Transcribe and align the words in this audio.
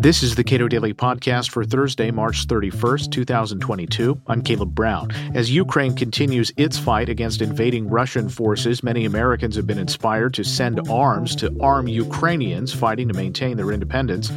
This 0.00 0.22
is 0.22 0.36
the 0.36 0.44
Cato 0.44 0.68
Daily 0.68 0.94
Podcast 0.94 1.50
for 1.50 1.64
Thursday, 1.64 2.12
March 2.12 2.46
31st, 2.46 3.10
2022. 3.10 4.20
I'm 4.28 4.42
Caleb 4.42 4.72
Brown. 4.72 5.10
As 5.34 5.50
Ukraine 5.50 5.92
continues 5.96 6.52
its 6.56 6.78
fight 6.78 7.08
against 7.08 7.42
invading 7.42 7.88
Russian 7.88 8.28
forces, 8.28 8.84
many 8.84 9.04
Americans 9.04 9.56
have 9.56 9.66
been 9.66 9.76
inspired 9.76 10.34
to 10.34 10.44
send 10.44 10.88
arms 10.88 11.34
to 11.36 11.52
arm 11.60 11.88
Ukrainians 11.88 12.72
fighting 12.72 13.08
to 13.08 13.14
maintain 13.14 13.56
their 13.56 13.72
independence. 13.72 14.30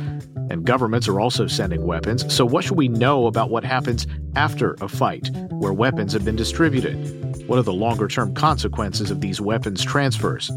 And 0.50 0.66
governments 0.66 1.08
are 1.08 1.20
also 1.20 1.46
sending 1.46 1.86
weapons. 1.86 2.34
So, 2.34 2.44
what 2.44 2.64
should 2.64 2.78
we 2.78 2.88
know 2.88 3.28
about 3.28 3.52
what 3.52 3.64
happens 3.64 4.08
after 4.36 4.76
a 4.82 4.88
fight 4.88 5.30
where 5.52 5.74
weapons 5.74 6.12
have 6.14 6.26
been 6.26 6.36
distributed? 6.36 7.21
What 7.52 7.60
are 7.60 7.64
the 7.64 7.74
longer 7.74 8.08
term 8.08 8.34
consequences 8.34 9.12
of 9.12 9.20
these 9.20 9.42
weapons 9.42 9.84
transfers? 9.84 10.50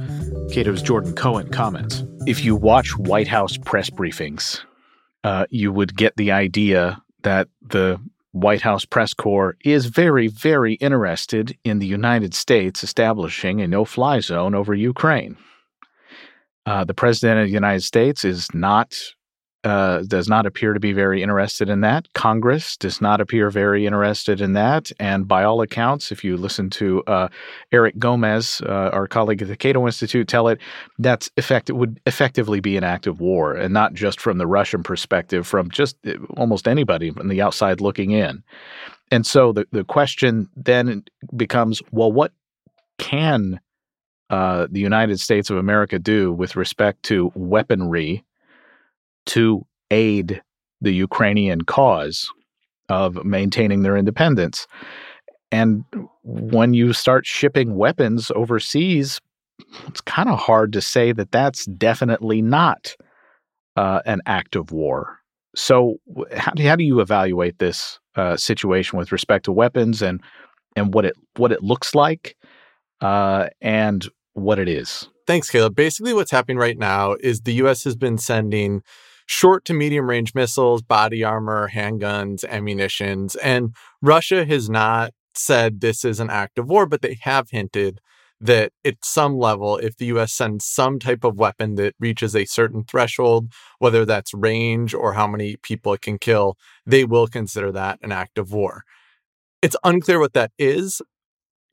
Cato's 0.52 0.80
Jordan 0.80 1.12
Cohen 1.12 1.48
comments. 1.48 2.04
If 2.24 2.45
you 2.45 2.54
watch 2.54 2.96
White 2.96 3.27
House 3.27 3.56
press 3.56 3.90
briefings, 3.90 4.60
uh, 5.24 5.46
you 5.50 5.72
would 5.72 5.96
get 5.96 6.16
the 6.16 6.30
idea 6.30 7.02
that 7.24 7.48
the 7.60 8.00
White 8.30 8.60
House 8.60 8.84
press 8.84 9.12
corps 9.12 9.56
is 9.64 9.86
very, 9.86 10.28
very 10.28 10.74
interested 10.74 11.59
in 11.64 11.80
the 11.80 11.86
United 11.88 12.33
States 12.33 12.84
establishing 12.84 13.61
a 13.61 13.66
no 13.66 13.84
fly 13.84 14.20
zone 14.20 14.55
over 14.55 14.72
Ukraine. 14.72 15.36
Uh, 16.64 16.84
the 16.84 16.95
President 16.95 17.41
of 17.41 17.48
the 17.48 17.52
United 17.55 17.83
States 17.83 18.24
is 18.24 18.47
not 18.55 18.97
uh, 19.64 20.02
does 20.02 20.28
not 20.28 20.46
appear 20.46 20.74
to 20.74 20.80
be 20.80 20.92
very 20.92 21.23
interested 21.23 21.68
in 21.68 21.80
that. 21.80 22.12
Congress 22.12 22.77
does 22.77 23.00
not 23.00 23.20
appear 23.20 23.50
very 23.50 23.86
interested 23.86 24.41
in 24.41 24.52
that. 24.52 24.92
And 25.00 25.27
by 25.27 25.42
all 25.42 25.62
accounts, 25.62 26.12
if 26.12 26.22
you 26.22 26.36
listen 26.36 26.70
to 26.70 27.02
uh, 27.06 27.28
Eric 27.72 27.98
Gomez, 27.98 28.60
uh, 28.66 28.91
our 28.92 29.08
colleague 29.08 29.42
at 29.42 29.48
the 29.48 29.56
Cato 29.56 29.86
Institute, 29.86 30.28
tell 30.28 30.48
it, 30.48 30.60
that's 30.98 31.30
effect 31.36 31.70
would 31.70 32.00
effectively 32.06 32.60
be 32.60 32.77
an 32.77 32.84
act 32.84 33.06
of 33.06 33.20
war, 33.20 33.55
and 33.55 33.72
not 33.72 33.95
just 33.95 34.20
from 34.20 34.38
the 34.38 34.46
Russian 34.46 34.82
perspective, 34.82 35.46
from 35.46 35.70
just 35.70 35.96
uh, 36.06 36.12
almost 36.36 36.69
anybody 36.69 37.11
on 37.19 37.28
the 37.28 37.41
outside 37.41 37.80
looking 37.80 38.11
in. 38.11 38.42
And 39.11 39.27
so 39.27 39.52
the 39.52 39.67
the 39.72 39.84
question 39.84 40.48
then 40.56 41.05
becomes, 41.36 41.83
well, 41.91 42.12
what 42.12 42.33
can 42.98 43.61
uh, 44.30 44.67
the 44.70 44.80
United 44.80 45.20
States 45.20 45.50
of 45.50 45.56
America 45.56 45.98
do 45.98 46.33
with 46.33 46.56
respect 46.56 47.02
to 47.05 47.33
weaponry? 47.34 48.24
To 49.27 49.67
aid 49.91 50.42
the 50.80 50.92
Ukrainian 50.92 51.62
cause 51.62 52.30
of 52.89 53.25
maintaining 53.25 53.83
their 53.83 53.97
independence. 53.97 54.67
And 55.50 55.84
when 56.22 56.75
you 56.75 56.92
start 56.92 57.27
shipping 57.27 57.77
weapons 57.77 58.30
overseas, 58.34 59.20
it's 59.86 60.00
kind 60.00 60.28
of 60.28 60.39
hard 60.39 60.72
to 60.72 60.80
say 60.80 61.12
that 61.12 61.30
that's 61.30 61.64
definitely 61.67 62.42
not 62.42 62.97
uh, 63.77 64.00
an 64.05 64.20
act 64.27 64.56
of 64.56 64.72
war. 64.72 65.19
So, 65.56 65.97
how 66.33 66.52
do, 66.52 66.67
how 66.67 66.77
do 66.77 66.84
you 66.84 67.00
evaluate 67.00 67.58
this 67.58 68.00
uh, 68.17 68.36
situation 68.36 68.98
with 68.98 69.12
respect 69.12 69.45
to 69.45 69.52
weapons 69.52 70.02
and 70.02 70.20
and 70.77 70.92
what 70.92 71.05
it 71.05 71.14
what 71.36 71.52
it 71.52 71.62
looks 71.62 71.95
like 71.95 72.36
uh, 73.00 73.48
and 73.61 74.08
what 74.33 74.58
it 74.58 74.69
is? 74.69 75.08
Thanks, 75.27 75.48
Caleb. 75.48 75.77
Basically, 75.77 76.12
what's 76.12 76.33
happening 76.33 76.58
right 76.58 76.77
now 76.77 77.14
is 77.20 77.42
the 77.42 77.55
U.S. 77.55 77.84
has 77.84 77.97
been 77.97 78.19
sending 78.19 78.83
short 79.27 79.64
to 79.67 79.75
medium 79.75 80.08
range 80.08 80.34
missiles, 80.34 80.83
body 80.83 81.25
armor, 81.25 81.70
handguns, 81.72 82.44
ammunitions. 82.44 83.34
And 83.36 83.75
Russia 84.03 84.44
has 84.44 84.69
not 84.69 85.12
said 85.34 85.80
this 85.80 86.05
is 86.05 86.20
an 86.20 86.30
act 86.30 86.58
of 86.58 86.69
war, 86.69 86.86
but 86.86 87.03
they 87.03 87.19
have 87.22 87.50
hinted 87.50 88.00
that 88.41 88.72
at 88.84 88.97
some 89.02 89.39
level, 89.39 89.78
if 89.78 89.97
the 89.97 90.06
US 90.06 90.33
sends 90.33 90.67
some 90.67 90.98
type 90.98 91.25
of 91.25 91.39
weapon 91.39 91.77
that 91.77 91.95
reaches 91.98 92.36
a 92.36 92.45
certain 92.45 92.84
threshold, 92.84 93.52
whether 93.78 94.05
that's 94.05 94.34
range 94.34 94.92
or 94.92 95.14
how 95.14 95.27
many 95.27 95.56
people 95.56 95.95
it 95.95 96.02
can 96.02 96.19
kill, 96.19 96.56
they 96.84 97.05
will 97.05 97.27
consider 97.27 97.72
that 97.72 97.98
an 98.02 98.12
act 98.12 98.39
of 98.39 98.52
war. 98.52 98.83
It's 99.62 99.77
unclear 99.83 100.20
what 100.20 100.34
that 100.34 100.52
is. 100.58 101.01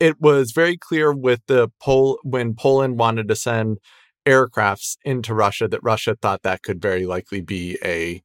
It 0.00 0.20
was 0.20 0.52
very 0.52 0.76
clear 0.78 1.12
with 1.12 1.40
the 1.46 1.68
Pol 1.80 2.18
when 2.22 2.54
Poland 2.54 2.98
wanted 2.98 3.28
to 3.28 3.36
send 3.36 3.78
aircrafts 4.26 4.96
into 5.04 5.34
Russia 5.34 5.68
that 5.68 5.82
Russia 5.82 6.16
thought 6.20 6.42
that 6.42 6.62
could 6.62 6.80
very 6.80 7.06
likely 7.06 7.40
be 7.40 7.78
a 7.84 8.22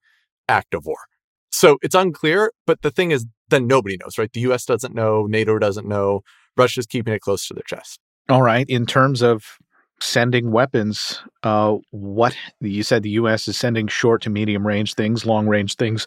act 0.48 0.74
of 0.74 0.86
war. 0.86 1.00
So 1.52 1.78
it's 1.82 1.96
unclear, 1.96 2.52
but 2.66 2.82
the 2.82 2.92
thing 2.92 3.12
is 3.12 3.26
then 3.50 3.68
nobody 3.68 3.98
knows, 3.98 4.18
right? 4.18 4.32
The 4.32 4.42
US 4.42 4.66
doesn't 4.66 4.94
know, 4.94 5.26
NATO 5.26 5.58
doesn't 5.58 5.88
know, 5.88 6.22
Russia's 6.56 6.86
keeping 6.86 7.14
it 7.14 7.22
close 7.22 7.48
to 7.48 7.54
their 7.54 7.64
chest. 7.66 8.00
All 8.30 8.42
right. 8.42 8.66
In 8.70 8.86
terms 8.86 9.22
of 9.22 9.58
sending 10.00 10.52
weapons, 10.52 11.22
uh, 11.44 11.78
what 11.92 12.36
you 12.60 12.84
said 12.84 13.04
the 13.04 13.10
U.S. 13.12 13.48
is 13.48 13.58
sending 13.58 13.88
short 13.88 14.22
to 14.24 14.30
medium 14.30 14.68
range 14.68 14.94
things, 14.94 15.26
long 15.26 15.48
range 15.48 15.76
things 15.76 16.06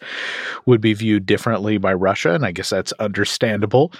would 0.66 0.80
be 0.80 0.92
viewed 0.92 1.26
differently 1.26 1.78
by 1.78 1.92
Russia, 1.92 2.34
and 2.34 2.44
I 2.44 2.52
guess 2.52 2.70
that's 2.70 2.92
understandable. 2.92 3.92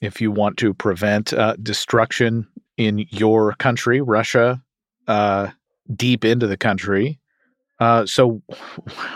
If 0.00 0.20
you 0.20 0.30
want 0.30 0.56
to 0.58 0.72
prevent 0.72 1.32
uh, 1.32 1.56
destruction 1.62 2.48
in 2.76 3.06
your 3.10 3.52
country, 3.54 4.00
Russia 4.00 4.62
uh, 5.08 5.48
deep 5.94 6.24
into 6.24 6.46
the 6.46 6.56
country. 6.56 7.18
Uh, 7.78 8.04
so, 8.04 8.42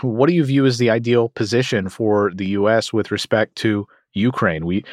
what 0.01 0.27
do 0.27 0.33
you 0.33 0.43
view 0.43 0.65
as 0.65 0.77
the 0.77 0.89
ideal 0.89 1.29
position 1.29 1.89
for 1.89 2.31
the 2.33 2.47
U.S. 2.47 2.91
with 2.91 3.11
respect 3.11 3.55
to 3.57 3.87
Ukraine? 4.13 4.65
We 4.65 4.83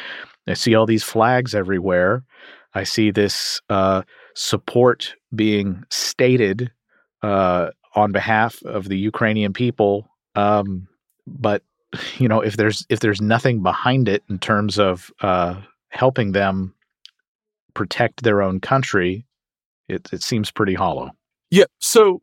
I 0.46 0.54
see 0.54 0.74
all 0.74 0.86
these 0.86 1.04
flags 1.04 1.54
everywhere. 1.54 2.24
I 2.74 2.84
see 2.84 3.10
this 3.10 3.60
uh, 3.68 4.02
support 4.34 5.14
being 5.34 5.84
stated 5.90 6.70
uh, 7.22 7.70
on 7.94 8.12
behalf 8.12 8.62
of 8.64 8.88
the 8.88 8.98
Ukrainian 8.98 9.52
people. 9.52 10.08
Um, 10.34 10.88
but 11.26 11.62
you 12.18 12.28
know, 12.28 12.40
if 12.40 12.56
there's 12.56 12.86
if 12.88 13.00
there's 13.00 13.20
nothing 13.20 13.62
behind 13.62 14.08
it 14.08 14.22
in 14.28 14.38
terms 14.38 14.78
of 14.78 15.10
uh, 15.20 15.60
helping 15.90 16.32
them 16.32 16.74
protect 17.74 18.22
their 18.22 18.42
own 18.42 18.60
country, 18.60 19.26
it, 19.88 20.08
it 20.12 20.22
seems 20.22 20.50
pretty 20.50 20.74
hollow. 20.74 21.10
Yeah. 21.50 21.64
So 21.80 22.22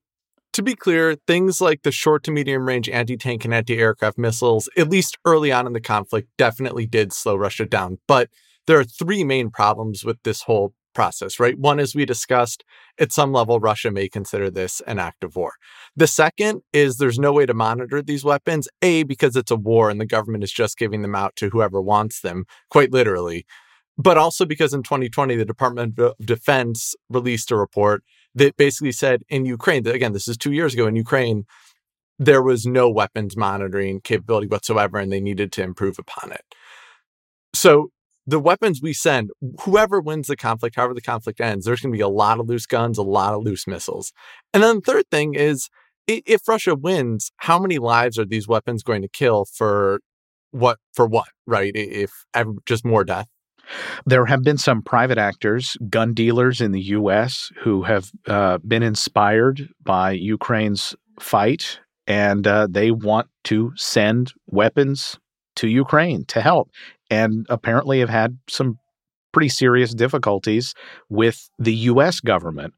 to 0.53 0.63
be 0.63 0.75
clear, 0.75 1.15
things 1.27 1.61
like 1.61 1.83
the 1.83 1.91
short 1.91 2.23
to 2.23 2.31
medium 2.31 2.67
range 2.67 2.89
anti 2.89 3.17
tank 3.17 3.45
and 3.45 3.53
anti 3.53 3.77
aircraft 3.77 4.17
missiles, 4.17 4.69
at 4.77 4.89
least 4.89 5.17
early 5.25 5.51
on 5.51 5.67
in 5.67 5.73
the 5.73 5.81
conflict, 5.81 6.29
definitely 6.37 6.85
did 6.85 7.13
slow 7.13 7.35
Russia 7.35 7.65
down. 7.65 7.99
But 8.07 8.29
there 8.67 8.79
are 8.79 8.83
three 8.83 9.23
main 9.23 9.49
problems 9.49 10.03
with 10.03 10.17
this 10.23 10.43
whole 10.43 10.73
process, 10.93 11.39
right? 11.39 11.57
One, 11.57 11.79
as 11.79 11.95
we 11.95 12.05
discussed, 12.05 12.63
at 12.99 13.13
some 13.13 13.31
level, 13.31 13.59
Russia 13.59 13.91
may 13.91 14.09
consider 14.09 14.49
this 14.49 14.81
an 14.87 14.99
act 14.99 15.23
of 15.23 15.35
war. 15.35 15.53
The 15.95 16.07
second 16.07 16.61
is 16.73 16.97
there's 16.97 17.19
no 17.19 17.31
way 17.31 17.45
to 17.45 17.53
monitor 17.53 18.01
these 18.01 18.23
weapons, 18.23 18.67
A, 18.81 19.03
because 19.03 19.35
it's 19.35 19.51
a 19.51 19.55
war 19.55 19.89
and 19.89 20.01
the 20.01 20.05
government 20.05 20.43
is 20.43 20.51
just 20.51 20.77
giving 20.77 21.01
them 21.01 21.15
out 21.15 21.35
to 21.37 21.49
whoever 21.49 21.81
wants 21.81 22.21
them, 22.21 22.45
quite 22.69 22.91
literally 22.91 23.45
but 23.99 24.17
also 24.17 24.45
because 24.45 24.73
in 24.73 24.81
2020, 24.81 25.35
the 25.35 25.43
Department 25.43 25.99
of 25.99 26.15
Defense 26.23 26.95
released 27.09 27.51
a 27.51 27.57
report 27.57 28.01
that 28.33 28.55
basically 28.55 28.93
said 28.93 29.23
in 29.27 29.45
Ukraine, 29.45 29.85
again, 29.85 30.13
this 30.13 30.29
is 30.29 30.37
two 30.37 30.53
years 30.53 30.73
ago 30.73 30.87
in 30.87 30.95
Ukraine, 30.95 31.43
there 32.17 32.41
was 32.41 32.65
no 32.65 32.89
weapons 32.89 33.35
monitoring 33.35 33.99
capability 33.99 34.47
whatsoever, 34.47 34.97
and 34.97 35.11
they 35.11 35.19
needed 35.19 35.51
to 35.51 35.63
improve 35.63 35.99
upon 35.99 36.31
it. 36.31 36.45
So 37.53 37.89
the 38.25 38.39
weapons 38.39 38.81
we 38.81 38.93
send, 38.93 39.31
whoever 39.63 39.99
wins 39.99 40.27
the 40.27 40.37
conflict, 40.37 40.77
however 40.77 40.93
the 40.93 41.01
conflict 41.01 41.41
ends, 41.41 41.65
there's 41.65 41.81
going 41.81 41.91
to 41.91 41.97
be 41.97 42.01
a 42.01 42.07
lot 42.07 42.39
of 42.39 42.47
loose 42.47 42.65
guns, 42.65 42.97
a 42.97 43.03
lot 43.03 43.33
of 43.33 43.43
loose 43.43 43.67
missiles. 43.67 44.13
And 44.53 44.63
then 44.63 44.75
the 44.75 44.81
third 44.81 45.05
thing 45.11 45.33
is 45.33 45.67
if 46.07 46.47
Russia 46.47 46.73
wins, 46.73 47.31
how 47.37 47.59
many 47.59 47.79
lives 47.79 48.17
are 48.17 48.25
these 48.25 48.47
weapons 48.47 48.81
going 48.81 49.01
to 49.01 49.09
kill 49.09 49.43
for 49.43 49.99
what 50.51 50.77
for 50.93 51.05
what, 51.05 51.27
right? 51.45 51.73
If 51.75 52.11
just 52.65 52.85
more 52.85 53.03
death. 53.03 53.27
There 54.05 54.25
have 54.25 54.43
been 54.43 54.57
some 54.57 54.81
private 54.81 55.17
actors, 55.17 55.77
gun 55.89 56.13
dealers 56.13 56.61
in 56.61 56.71
the 56.71 56.81
U.S., 56.81 57.51
who 57.61 57.83
have 57.83 58.11
uh, 58.27 58.57
been 58.59 58.83
inspired 58.83 59.69
by 59.83 60.11
Ukraine's 60.11 60.95
fight, 61.19 61.79
and 62.07 62.47
uh, 62.47 62.67
they 62.69 62.91
want 62.91 63.27
to 63.45 63.71
send 63.75 64.33
weapons 64.47 65.19
to 65.57 65.67
Ukraine 65.67 66.25
to 66.25 66.41
help, 66.41 66.69
and 67.09 67.45
apparently 67.49 67.99
have 67.99 68.09
had 68.09 68.37
some 68.47 68.79
pretty 69.31 69.49
serious 69.49 69.93
difficulties 69.93 70.73
with 71.09 71.49
the 71.59 71.73
U.S. 71.73 72.19
government 72.19 72.73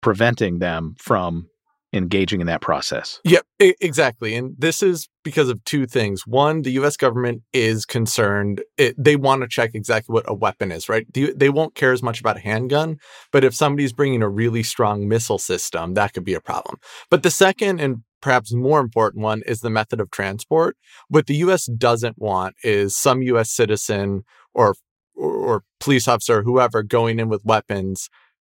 preventing 0.00 0.58
them 0.58 0.94
from 0.98 1.48
engaging 1.96 2.40
in 2.40 2.46
that 2.46 2.60
process. 2.60 3.20
Yep, 3.24 3.46
exactly. 3.58 4.34
And 4.34 4.54
this 4.58 4.82
is 4.82 5.08
because 5.24 5.48
of 5.48 5.62
two 5.64 5.86
things. 5.86 6.26
One, 6.26 6.62
the 6.62 6.72
US 6.72 6.96
government 6.96 7.42
is 7.52 7.84
concerned. 7.84 8.62
It, 8.76 8.94
they 8.96 9.16
want 9.16 9.42
to 9.42 9.48
check 9.48 9.70
exactly 9.74 10.12
what 10.12 10.24
a 10.28 10.34
weapon 10.34 10.70
is, 10.70 10.88
right? 10.88 11.06
They, 11.12 11.48
won't 11.48 11.74
care 11.74 11.92
as 11.92 12.02
much 12.02 12.20
about 12.20 12.36
a 12.36 12.40
handgun, 12.40 12.98
but 13.32 13.42
if 13.42 13.54
somebody's 13.54 13.92
bringing 13.92 14.22
a 14.22 14.28
really 14.28 14.62
strong 14.62 15.08
missile 15.08 15.38
system, 15.38 15.94
that 15.94 16.12
could 16.12 16.24
be 16.24 16.34
a 16.34 16.40
problem. 16.40 16.76
But 17.10 17.22
the 17.22 17.30
second 17.30 17.80
and 17.80 18.02
perhaps 18.20 18.52
more 18.52 18.80
important 18.80 19.22
one 19.22 19.42
is 19.46 19.60
the 19.60 19.70
method 19.70 20.00
of 20.00 20.10
transport. 20.10 20.76
What 21.08 21.26
the 21.26 21.36
US 21.36 21.66
doesn't 21.66 22.18
want 22.18 22.56
is 22.62 22.96
some 22.96 23.22
US 23.22 23.50
citizen 23.50 24.24
or 24.54 24.74
or, 25.16 25.32
or 25.32 25.62
police 25.80 26.06
officer, 26.06 26.40
or 26.40 26.42
whoever, 26.42 26.82
going 26.82 27.18
in 27.18 27.28
with 27.28 27.44
weapons, 27.44 28.10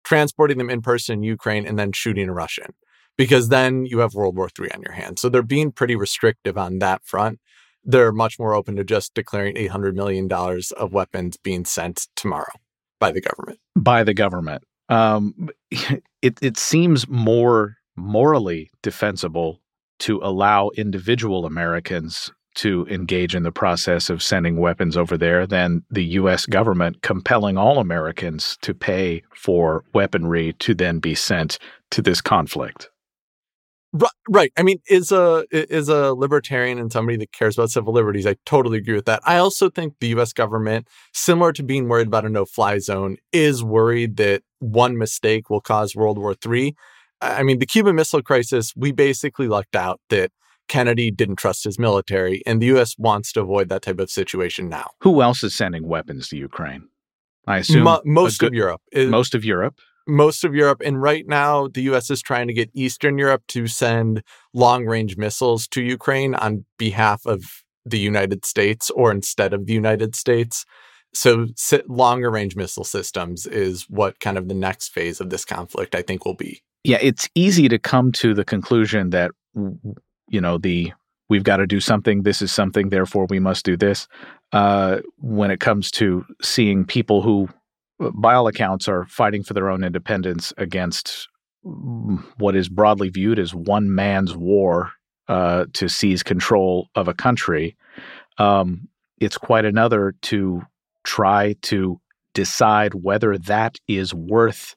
transporting 0.04 0.58
them 0.58 0.70
in 0.70 0.82
person 0.82 1.20
in 1.20 1.24
Ukraine, 1.24 1.68
and 1.68 1.78
then 1.78 1.92
shooting 1.92 2.30
a 2.30 2.34
Russian 2.34 2.74
because 3.18 3.50
then 3.50 3.86
you 3.86 4.00
have 4.00 4.14
World 4.14 4.38
War 4.38 4.50
III 4.60 4.72
on 4.74 4.82
your 4.82 4.94
hands. 4.94 5.22
So 5.22 5.30
they're 5.30 5.42
being 5.42 5.72
pretty 5.72 5.96
restrictive 5.96 6.58
on 6.58 6.80
that 6.80 7.04
front. 7.04 7.40
They're 7.84 8.12
much 8.12 8.38
more 8.38 8.54
open 8.54 8.76
to 8.76 8.84
just 8.84 9.14
declaring 9.14 9.56
$800 9.56 9.94
million 9.96 10.32
of 10.32 10.94
weapons 10.94 11.38
being 11.38 11.66
sent 11.66 12.08
tomorrow 12.16 12.54
by 13.00 13.12
the 13.12 13.22
government. 13.22 13.60
By 13.76 14.04
the 14.04 14.14
government. 14.14 14.64
Um, 14.90 15.50
it, 16.22 16.38
it 16.42 16.58
seems 16.58 17.08
more 17.08 17.78
morally 17.96 18.70
defensible 18.84 19.62
to 20.00 20.20
allow 20.22 20.70
individual 20.78 21.46
Americans 21.46 22.32
to 22.54 22.88
engage 22.90 23.36
in 23.36 23.44
the 23.44 23.52
process 23.52 24.10
of 24.10 24.22
sending 24.22 24.58
weapons 24.58 24.98
over 24.98 25.16
there 25.16 25.46
than 25.46 25.84
the 25.92 26.06
U.S. 26.06 26.46
government 26.48 27.02
compelling 27.04 27.56
all 27.56 27.78
Americans 27.78 28.58
to 28.62 28.74
pay 28.74 29.22
for 29.36 29.84
weaponry 29.94 30.54
to 30.54 30.74
then 30.74 31.00
be 31.00 31.14
sent 31.14 31.60
to 31.92 32.02
this 32.02 32.20
conflict. 32.20 32.90
Right. 34.30 34.52
I 34.58 34.64
mean, 34.64 34.80
is 34.90 35.12
a 35.12 35.46
is 35.52 35.88
a 35.90 36.14
libertarian 36.14 36.78
and 36.78 36.92
somebody 36.92 37.18
that 37.18 37.32
cares 37.32 37.58
about 37.58 37.70
civil 37.70 37.94
liberties. 37.94 38.28
I 38.28 38.36
totally 38.46 38.78
agree 38.78 38.96
with 38.96 39.06
that. 39.06 39.22
I 39.24 39.38
also 39.38 39.70
think 39.70 39.96
the 40.00 40.10
U.S. 40.10 40.34
government, 40.34 40.88
similar 41.14 41.54
to 41.54 41.64
being 41.64 41.88
worried 41.88 42.08
about 42.08 42.26
a 42.26 42.30
no-fly 42.30 42.80
zone, 42.80 43.18
is 43.32 43.64
worried 43.64 44.18
that 44.18 44.44
one 44.60 44.98
mistake 44.98 45.50
will 45.50 45.62
cause 45.62 45.96
World 45.96 46.18
War 46.18 46.36
III. 46.46 46.76
I 47.22 47.44
mean, 47.44 47.60
the 47.60 47.66
Cuban 47.66 47.96
Missile 47.96 48.22
Crisis, 48.22 48.74
we 48.76 48.92
basically 48.92 49.48
lucked 49.48 49.76
out 49.76 50.02
that 50.10 50.32
Kennedy 50.68 51.10
didn't 51.10 51.38
trust 51.38 51.64
his 51.64 51.80
military, 51.80 52.44
and 52.46 52.62
the 52.62 52.68
U.S. 52.68 52.96
wants 52.98 53.32
to 53.34 53.42
avoid 53.42 53.70
that 53.70 53.82
type 53.84 54.00
of 54.00 54.12
situation 54.12 54.68
now. 54.70 54.92
Who 55.02 55.22
else 55.22 55.44
is 55.44 55.56
sending 55.56 55.88
weapons 55.88 56.28
to 56.30 56.38
Ukraine? 56.38 56.90
I 57.48 57.60
assume 57.60 57.84
Mo- 57.84 58.02
most 58.04 58.40
good, 58.40 58.48
of 58.48 58.54
Europe. 58.54 58.82
Eh 58.94 59.06
most 59.06 59.34
of 59.34 59.46
Europe. 59.46 59.80
Most 60.08 60.44
of 60.44 60.56
Europe. 60.56 60.82
And 60.84 61.02
right 61.02 61.28
now, 61.28 61.68
the 61.68 61.82
U.S. 61.84 62.10
is 62.10 62.22
trying 62.22 62.48
to 62.48 62.54
get 62.54 62.70
Eastern 62.74 63.18
Europe 63.18 63.44
to 63.50 63.68
send 63.68 64.24
long 64.54 64.86
range 64.86 65.18
missiles 65.18 65.68
to 65.70 65.82
Ukraine 65.82 66.36
on 66.36 66.66
behalf 66.78 67.26
of 67.26 67.44
the 67.86 68.00
United 68.00 68.46
States 68.46 68.90
or 68.92 69.12
instead 69.12 69.54
of 69.54 69.66
the 69.66 69.74
United 69.74 70.16
States. 70.16 70.66
So, 71.14 71.48
longer 71.88 72.30
range 72.30 72.56
missile 72.56 72.84
systems 72.84 73.48
is 73.48 73.86
what 73.90 74.20
kind 74.20 74.38
of 74.38 74.48
the 74.48 74.54
next 74.54 74.90
phase 74.90 75.20
of 75.20 75.30
this 75.30 75.46
conflict, 75.46 75.96
I 75.96 76.02
think, 76.02 76.26
will 76.26 76.36
be. 76.36 76.62
Yeah, 76.84 77.00
it's 77.02 77.28
easy 77.34 77.68
to 77.70 77.80
come 77.80 78.12
to 78.14 78.34
the 78.34 78.46
conclusion 78.46 79.10
that 79.12 79.32
you 80.30 80.42
know 80.42 80.58
the 80.58 80.94
we've 81.30 81.44
got 81.44 81.58
to 81.58 81.68
do 81.68 81.80
something 81.80 82.24
this 82.24 82.42
is 82.42 82.52
something 82.52 82.90
therefore 82.90 83.26
we 83.30 83.40
must 83.40 83.66
do 83.66 83.76
this 83.76 84.08
uh, 84.54 85.00
when 85.18 85.52
it 85.52 85.60
comes 85.60 85.92
to 85.92 86.26
seeing 86.42 86.86
people 86.86 87.22
who 87.22 87.50
by 88.00 88.34
all 88.34 88.48
accounts 88.48 88.88
are 88.88 89.06
fighting 89.06 89.44
for 89.44 89.54
their 89.54 89.70
own 89.70 89.84
independence 89.84 90.54
against 90.58 91.28
what 92.38 92.56
is 92.56 92.70
broadly 92.70 93.10
viewed 93.10 93.40
as 93.40 93.54
one 93.54 93.94
man's 93.94 94.36
war 94.36 94.92
uh, 95.28 95.66
to 95.74 95.90
seize 95.90 96.24
control 96.24 96.88
of 96.96 97.08
a 97.08 97.14
country. 97.14 97.76
Um, 98.38 98.88
it's 99.20 99.38
quite 99.38 99.66
another 99.66 100.14
to 100.24 100.62
try 101.04 101.56
to 101.64 102.00
decide 102.34 102.94
whether 102.94 103.38
that 103.38 103.80
is 103.88 104.14
worth 104.14 104.76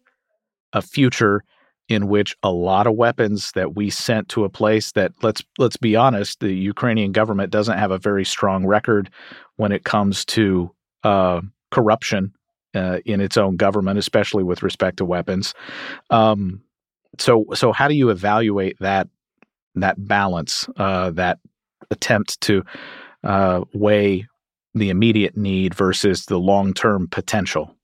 a 0.72 0.80
future 0.80 1.44
in 1.88 2.08
which 2.08 2.36
a 2.42 2.50
lot 2.50 2.86
of 2.86 2.94
weapons 2.94 3.52
that 3.52 3.74
we 3.74 3.90
sent 3.90 4.28
to 4.28 4.44
a 4.44 4.48
place 4.48 4.92
that 4.92 5.12
let's 5.22 5.42
let's 5.58 5.76
be 5.76 5.96
honest, 5.96 6.38
the 6.40 6.52
Ukrainian 6.52 7.12
government 7.12 7.50
doesn't 7.50 7.78
have 7.78 7.90
a 7.90 7.98
very 7.98 8.24
strong 8.24 8.64
record 8.64 9.10
when 9.56 9.72
it 9.72 9.84
comes 9.84 10.24
to 10.24 10.70
uh, 11.02 11.40
corruption 11.70 12.32
uh, 12.74 12.98
in 13.04 13.20
its 13.20 13.36
own 13.36 13.56
government, 13.56 13.98
especially 13.98 14.42
with 14.42 14.62
respect 14.62 14.98
to 14.98 15.04
weapons. 15.04 15.54
Um, 16.10 16.62
so 17.18 17.46
so 17.54 17.72
how 17.72 17.88
do 17.88 17.94
you 17.94 18.10
evaluate 18.10 18.78
that 18.80 19.08
that 19.74 20.06
balance, 20.06 20.68
uh, 20.76 21.10
that 21.10 21.38
attempt 21.90 22.40
to 22.42 22.64
uh, 23.24 23.62
weigh 23.72 24.26
the 24.74 24.90
immediate 24.90 25.36
need 25.36 25.74
versus 25.74 26.26
the 26.26 26.38
long 26.38 26.72
term 26.72 27.08
potential? 27.08 27.74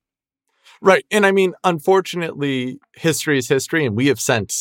Right. 0.80 1.04
And 1.10 1.24
I 1.24 1.32
mean, 1.32 1.54
unfortunately, 1.64 2.78
history 2.94 3.38
is 3.38 3.48
history, 3.48 3.86
and 3.86 3.96
we 3.96 4.08
have 4.08 4.20
sent 4.20 4.52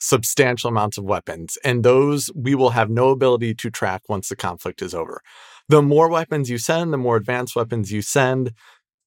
substantial 0.00 0.68
amounts 0.68 0.98
of 0.98 1.04
weapons, 1.04 1.58
and 1.64 1.84
those 1.84 2.30
we 2.34 2.54
will 2.54 2.70
have 2.70 2.90
no 2.90 3.10
ability 3.10 3.54
to 3.54 3.70
track 3.70 4.02
once 4.08 4.28
the 4.28 4.36
conflict 4.36 4.82
is 4.82 4.94
over. 4.94 5.20
The 5.68 5.82
more 5.82 6.08
weapons 6.08 6.50
you 6.50 6.58
send, 6.58 6.92
the 6.92 6.98
more 6.98 7.16
advanced 7.16 7.54
weapons 7.54 7.92
you 7.92 8.02
send, 8.02 8.52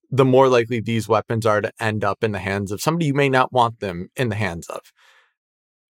the 0.10 0.25
more 0.25 0.48
likely 0.48 0.80
these 0.80 1.07
weapons 1.07 1.46
are 1.46 1.62
to 1.62 1.72
end 1.80 2.04
up 2.04 2.24
in 2.24 2.31
the 2.31 2.40
hands 2.40 2.72
of 2.72 2.81
somebody 2.81 3.06
you 3.07 3.13
may 3.13 3.30
not 3.30 3.52
want 3.52 3.80
them 3.80 4.10
in 4.16 4.30
the 4.30 4.36
hands 4.36 4.68
of. 4.68 4.81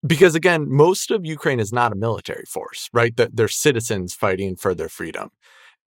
Because 0.06 0.34
again, 0.34 0.66
most 0.68 1.10
of 1.10 1.24
Ukraine 1.24 1.60
is 1.60 1.72
not 1.72 1.92
a 1.92 1.96
military 1.96 2.44
force, 2.48 2.88
right? 2.92 3.14
They're 3.16 3.48
citizens 3.48 4.14
fighting 4.14 4.56
for 4.56 4.74
their 4.74 4.88
freedom. 4.88 5.30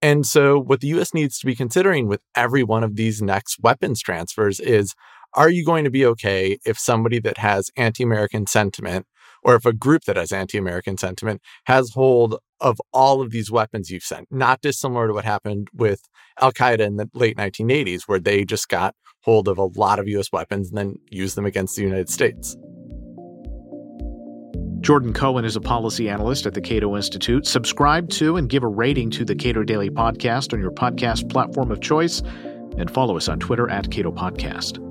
And 0.02 0.26
so, 0.26 0.60
what 0.60 0.80
the 0.80 0.88
US 1.00 1.14
needs 1.14 1.40
to 1.40 1.46
be 1.46 1.56
considering 1.56 2.08
with 2.08 2.22
every 2.36 2.64
one 2.64 2.84
of 2.84 2.96
these 2.96 3.22
next 3.22 3.60
weapons 3.62 4.02
transfers 4.02 4.60
is 4.60 4.96
are 5.34 5.50
you 5.50 5.64
going 5.66 5.84
to 5.84 5.92
be 5.92 6.06
okay 6.06 6.58
if 6.66 6.80
somebody 6.80 7.20
that 7.20 7.38
has 7.38 7.70
anti 7.78 8.04
American 8.04 8.48
sentiment, 8.48 9.06
or 9.44 9.56
if 9.56 9.66
a 9.66 9.74
group 9.74 10.04
that 10.06 10.18
has 10.18 10.32
anti 10.32 10.58
American 10.58 10.98
sentiment 10.98 11.42
has 11.66 11.92
hold 11.92 12.38
of 12.60 12.80
all 12.94 13.22
of 13.22 13.32
these 13.32 13.52
weapons 13.52 13.90
you've 13.90 14.04
sent? 14.04 14.28
Not 14.32 14.62
dissimilar 14.62 15.08
to 15.08 15.14
what 15.14 15.26
happened 15.26 15.70
with 15.74 16.02
Al 16.42 16.52
Qaeda 16.52 16.82
in 16.82 16.98
the 16.98 17.10
late 17.14 17.38
1980s, 17.38 18.04
where 18.08 18.20
they 18.20 18.46
just 18.46 18.70
got 18.70 18.96
hold 19.22 19.48
of 19.48 19.58
a 19.58 19.66
lot 19.66 20.00
of 20.00 20.08
US 20.08 20.32
weapons 20.32 20.70
and 20.70 20.78
then 20.78 20.96
used 21.10 21.36
them 21.36 21.46
against 21.46 21.76
the 21.76 21.84
United 21.84 22.10
States. 22.10 22.58
Jordan 24.82 25.14
Cohen 25.14 25.44
is 25.44 25.56
a 25.58 25.62
policy 25.62 26.08
analyst 26.08 26.46
at 26.46 26.54
the 26.54 26.62
Cato 26.62 26.96
Institute. 26.96 27.46
Subscribe 27.46 28.10
to 28.12 28.38
and 28.38 28.50
give 28.50 28.64
a 28.64 28.68
rating 28.68 29.10
to 29.12 29.26
the 29.26 29.36
Cato 29.36 29.64
Daily 29.64 29.90
Podcast 29.90 30.54
on 30.54 30.62
your 30.62 30.72
podcast 30.72 31.30
platform 31.30 31.70
of 31.70 31.82
choice, 31.82 32.22
and 32.78 32.90
follow 32.90 33.18
us 33.18 33.28
on 33.28 33.40
Twitter 33.40 33.70
at 33.70 33.92
Cato 33.92 34.12
Podcast. 34.12 34.89